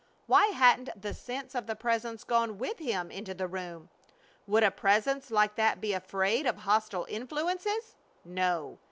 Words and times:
Why 0.25 0.47
hadn't 0.47 0.89
the 0.99 1.13
sense 1.13 1.53
of 1.53 1.67
the 1.67 1.75
Presence 1.75 2.23
gone 2.23 2.57
with 2.57 2.79
him 2.79 3.11
into 3.11 3.35
the 3.35 3.45
room? 3.47 3.89
Would 4.47 4.63
a 4.63 4.71
Presence 4.71 5.29
like 5.29 5.53
that 5.57 5.79
be 5.79 5.93
afraid 5.93 6.47
of 6.47 6.57
hostile 6.57 7.05
influences? 7.07 7.95
No. 8.25 8.79